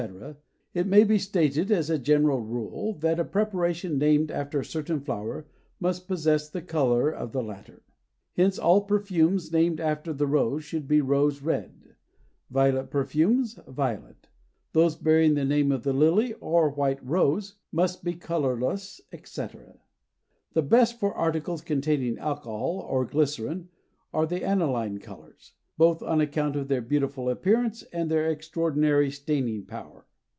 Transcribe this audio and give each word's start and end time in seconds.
—it 0.73 0.87
may 0.87 1.03
be 1.03 1.19
stated 1.19 1.71
as 1.71 1.87
a 1.87 1.99
general 1.99 2.39
rule 2.41 2.91
that 2.93 3.19
a 3.19 3.23
preparation 3.23 3.99
named 3.99 4.31
after 4.31 4.59
a 4.61 4.65
certain 4.65 4.99
flower 4.99 5.45
must 5.79 6.07
possess 6.07 6.49
the 6.49 6.59
color 6.61 7.11
of 7.11 7.33
the 7.33 7.43
latter. 7.43 7.83
Hence 8.35 8.57
all 8.57 8.81
perfumes 8.81 9.51
named 9.51 9.79
after 9.79 10.11
the 10.11 10.25
rose 10.25 10.63
should 10.63 10.87
be 10.87 11.01
rose 11.01 11.43
red; 11.43 11.93
violet 12.49 12.89
perfumes, 12.89 13.59
violet; 13.67 14.27
those 14.73 14.95
bearing 14.95 15.35
the 15.35 15.45
name 15.45 15.71
of 15.71 15.83
the 15.83 15.93
lily 15.93 16.33
or 16.33 16.71
white 16.71 17.05
rose 17.05 17.57
must 17.71 18.03
be 18.03 18.15
colorless, 18.15 18.99
etc. 19.11 19.77
The 20.53 20.63
best 20.63 20.99
for 20.99 21.13
articles 21.13 21.61
containing 21.61 22.17
alcohol 22.17 22.79
or 22.89 23.05
glycerin 23.05 23.69
are 24.15 24.25
the 24.25 24.43
aniline 24.43 24.97
colors, 24.97 25.51
both 25.77 26.03
on 26.03 26.21
account 26.21 26.55
of 26.55 26.67
their 26.67 26.81
beautiful 26.81 27.27
appearance 27.27 27.81
and 27.91 28.11
their 28.11 28.29
extraordinary 28.29 29.09
staining 29.09 29.65
power. 29.65 30.05